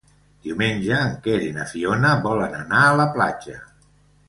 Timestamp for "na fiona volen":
1.59-2.57